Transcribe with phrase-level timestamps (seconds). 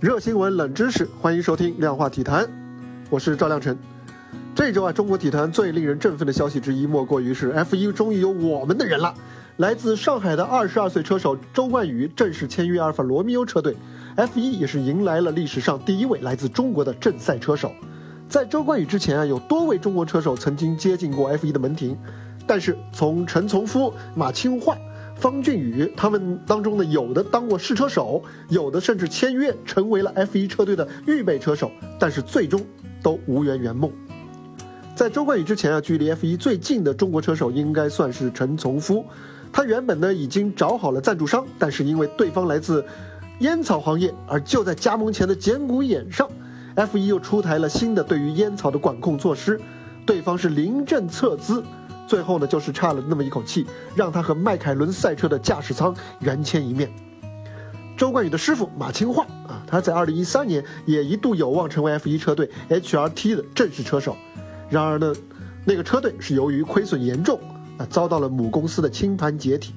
[0.00, 2.48] 热新闻、冷知识，欢迎收听量化体坛，
[3.10, 3.76] 我是赵亮晨。
[4.54, 9.12] 这周啊，中国体坛最令人振奋的消息之一，莫过于是 F1 终于有我们的人了。
[9.56, 13.76] 来自上海的二十二岁车手周冠宇正式签约阿尔法罗密欧车队
[14.16, 17.72] ，F1 也是迎来了历史上第一位来自中国的正赛车手。
[18.28, 21.98] 在周冠宇之前啊，有多位中国车手曾经接近过 F1 的门庭，
[22.46, 24.78] 但是从陈从夫、马清焕。
[25.18, 32.64] 方俊宇他们当中呢，有的当过试车手，有的甚至签约成为了 F1 车队的预备车手，但是最终
[33.02, 33.90] 都无缘圆梦。
[34.94, 39.04] 在周冠宇之前啊，距离 F1 最近的中国车手应该算是陈从夫。
[39.52, 42.84] 他原本呢已经找好了赞助商，但是因为对方来自
[43.40, 46.28] 烟草行业，而就在加盟前的节骨眼上
[46.76, 49.60] ，F1 又出台了新的对于烟草的管控措施，
[50.06, 51.64] 对方是临阵撤资。
[52.08, 56.90] 最后呢，就是差了那么一口气，让他和迈凯伦赛车的驾驶舱缘牵一面。
[57.98, 64.16] 周冠宇的师傅马清化啊，他在2013年也一度有望成为 F1 车队 HRT 的正式车手，
[64.70, 65.12] 然而呢，
[65.66, 67.38] 那个车队是由于亏损严重
[67.76, 69.74] 啊，遭到了母公司的清盘解体。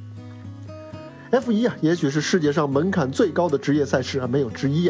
[1.31, 4.89] F1 啊，也许是世界上门槛最高的职业赛事啊，没有之一。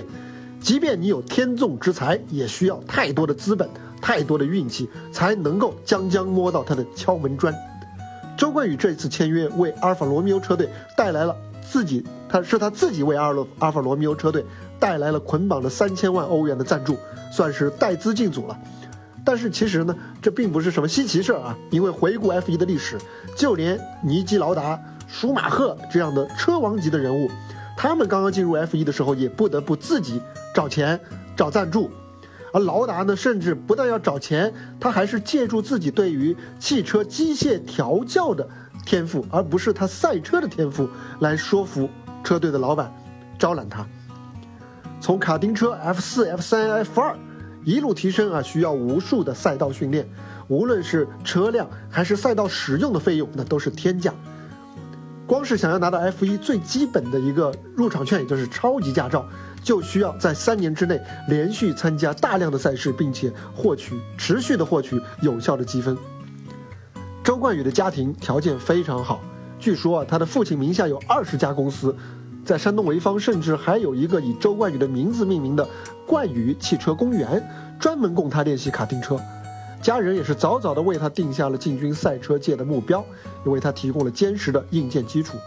[0.60, 3.68] 即便你有天纵之才，也需要太多的资本。
[4.02, 7.54] 太多的运气才能够将将摸到他的敲门砖。
[8.38, 14.44] 周冠宇这次签约为阿尔法罗密欧车队带来了自己，他是他自己为阿尔阿尔法罗密欧车队
[14.80, 16.98] 带来了捆绑的三千万欧元的赞助，
[17.32, 18.58] 算是带资进组了。
[19.24, 22.98] 但是其实呢，这并不是什么稀奇事儿啊，因为回顾 F1 的历史，
[23.36, 27.30] 就连尼基劳达、舒马赫这样的车王级的人物，
[27.78, 30.20] 他们刚刚进入 F1 的时候，也不得不自己
[30.56, 31.00] 找钱、
[31.38, 31.92] 找赞助。
[32.54, 38.48] 而劳达呢，甚至不但要找钱，他还是借助自己对于汽车机械调教的
[38.86, 41.90] 天赋，而不是他赛车的天赋，来说服
[42.24, 42.94] 车队的老板
[43.40, 43.86] 招揽他。
[45.00, 47.18] 从卡丁车 F 四、F 三、F 二
[47.64, 50.08] 一路提升啊，需要无数的赛道训练，
[50.48, 54.14] 无论是车辆还是赛道使用的费用，那都是天价。
[55.28, 59.26] 光是想要拿到 F 一最基本的一个入场券，也就是超级驾照。
[59.64, 65.96] 就需要在三年之内连续参加大量的赛事，并且获取持续的获取有效的积分。
[67.24, 69.22] 周冠宇的家庭条件非常好，
[69.60, 71.96] 据说啊，他的父亲名下有二十家公司，
[72.44, 75.70] 在山东潍坊甚至还有一个以周冠宇的名字命名的
[76.08, 77.48] 冠宇汽车公园，
[77.80, 79.20] 专门供他练习卡丁车。
[79.82, 83.04] 家人也是早早的为他定下了进军赛车界的目标，
[83.44, 85.38] 也为他提供了坚实的硬件基础。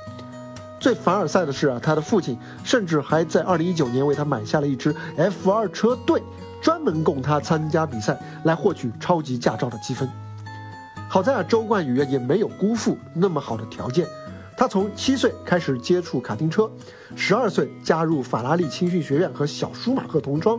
[0.81, 6.21] 最凡尔赛的是啊，他的父亲甚至还在2019年为他买下了一支 F2 车队，
[6.61, 10.11] 专门供他参加比赛来获取超级驾照的积分。
[11.09, 14.05] 好在啊，周冠宇也没有辜负那么好的条件，
[14.65, 16.71] 他从七岁开始接触卡丁车，
[17.15, 20.59] 十二岁加入法拉利青训学院和小舒马赫同窗，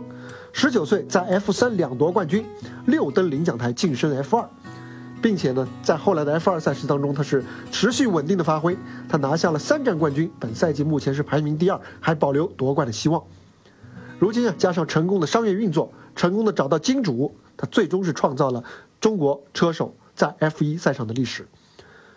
[0.52, 2.46] 十九岁在 F3 两夺冠军，
[2.86, 4.46] 六登领奖台晋升 F2。
[5.20, 8.78] 并且呢，在后来的 F2 赛事当中，他是持续稳定的发挥，
[9.08, 13.20] 他拿下了三站冠军，本赛季目前是排名第二，还保留夺冠的希望。
[14.20, 18.62] 如今啊，加上成功的商业运作，成功的找到金主，他最终是创造了
[19.00, 21.48] 中国车手在 F1 赛场的历史。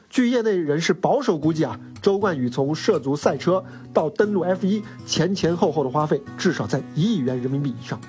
[0.10, 8.00] 据业内人士保守估计啊，周冠宇从涉足赛车到登陆 F1 前前后后的花费至少在一亿元人民币以上。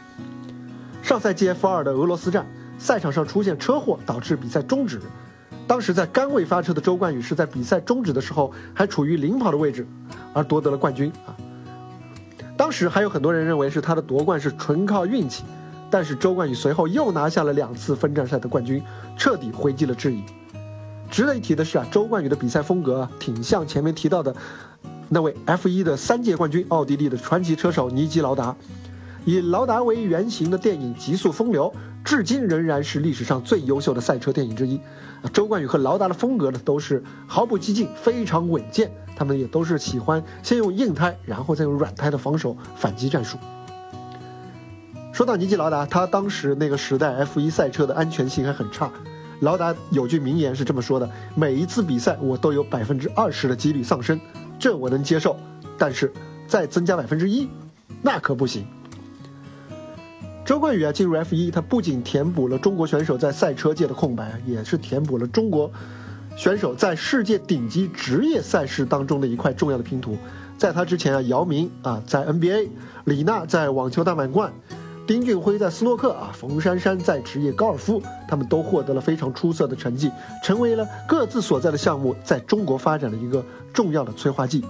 [1.02, 2.46] 上赛季 F2 的俄罗斯站。
[2.78, 5.02] 赛场上出现车祸，导致比赛终止。
[5.66, 9.86] 当时在杆位发车的周冠宇是在比赛终止的时候还处于领跑的位置，
[10.32, 11.36] 而夺得了冠军啊。
[12.56, 15.44] 当时还有很多人认为是他的夺冠是纯靠运气，
[15.90, 18.82] 但是周冠宇随后又拿下了两次分站赛的冠军，
[19.14, 20.24] 彻底回击了质疑。
[21.10, 24.34] 值得一提的是啊，周冠宇的比赛风格挺像前面提到的
[25.08, 28.54] 那位 F1 的三届冠军奥地利的传奇车手尼基劳达。
[29.26, 31.70] 以劳达为原型的电影《极速风流》，
[32.02, 34.78] 至今仍然是历史上最优秀的赛车电影之一。
[35.22, 38.90] 啊，周冠宇和劳达的风格呢，都是毫不激进，非常稳健。
[39.14, 43.36] 他们也都是喜欢先用硬胎，然后再用软胎的防守反击战术。
[45.12, 48.90] 说到尼基劳达，他当时那个时代 F1 赛车的安全性还很差。
[49.40, 54.20] 劳达有句名言是这么说的：“每一次比赛我都有百分之二十的几率丧生，
[54.58, 55.36] 这我能接受，
[55.78, 56.12] 但是
[56.46, 57.48] 再增加百分之一，
[58.02, 58.66] 那可不行。”
[60.44, 65.70] 周冠宇啊，进入 F1，他不仅填补了中国选手在赛车界的空白，也是填补了中国
[66.36, 70.18] 选手在世界顶级职业赛事当中的一块重要的拼图。
[70.58, 72.68] 在他之前啊，姚明啊在 NBA，
[73.04, 74.52] 李娜在网球大满贯，
[75.10, 80.08] 丁俊晖在斯诺克啊，冯珊珊在职业高尔夫，他们都获得了非常出色的成绩，
[80.40, 84.64] 成为了各自所在的项目在中国发展的一个重要的催化剂。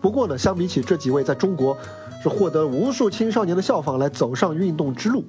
[0.00, 1.76] 不过呢，相比起这几位在中国，
[2.22, 5.22] 是获得无数青少年的效仿来走上运动之路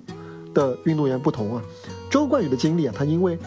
[0.53, 1.61] 的运动员不同啊，
[2.09, 3.37] 周冠宇的经历啊，他因为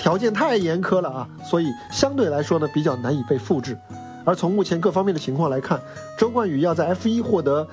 [0.00, 3.78] 条件太严苛了啊，所以相对来说呢比较难以被复制。
[4.24, 5.80] 而从目前各方面的情况来看，
[6.18, 7.66] 周冠宇要在 F 一获得，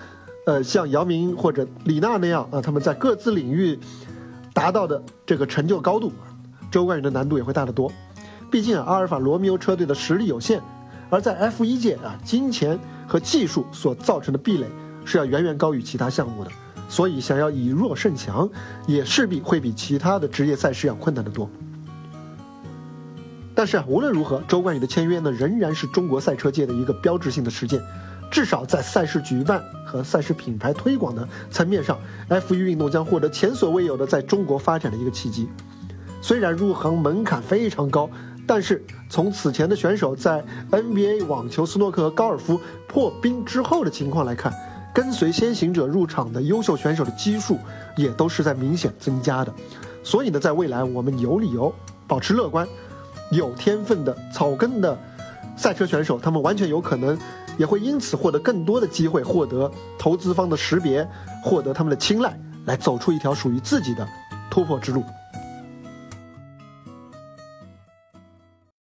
[0.45, 3.79] 呃，像姚明或者李娜那样啊，他们在各自领域
[4.53, 6.11] 达到的这个成就高度，
[6.71, 7.91] 周冠宇的难度也会大得多。
[8.51, 10.61] 毕竟啊，阿尔法罗密欧车队的实力有限，
[11.09, 14.67] 而在 F 一界啊，金钱和技术所造成的壁垒
[15.03, 16.51] 是要远远高于其他项目的，
[16.87, 18.47] 所以想要以弱胜强，
[18.85, 21.49] 也势必会比其他的职业赛事要困难得多。
[23.55, 27.81] 但是啊，无论如何，周冠宇的签约呢，仍然是中国赛车界的一个标志性的事件，
[28.31, 31.99] 至少在赛事举办和赛事品牌推广的层面上
[32.29, 35.47] ，F1 运动将获得前所未有的在中国发展的一个契机。
[36.21, 38.09] 虽然入行门槛非常高，
[38.47, 44.53] 但是从此前的选手在 NBA、网球、斯诺克和高尔夫破冰之后的情况来看，
[44.93, 47.57] 跟随先行者入场的优秀选手的基数
[47.95, 49.53] 也都是在明显增加的。
[50.03, 51.73] 所以呢，在未来我们有理由
[52.07, 52.67] 保持乐观。
[53.31, 54.95] 有天分的草根的
[55.55, 57.17] 赛车选手，他们完全有可能
[57.57, 61.07] 也会因此获得更多的机会，获得投资方的识别，
[61.43, 64.07] 获得他们的青睐，来走出一条属于自己的
[64.49, 65.03] 突破之路。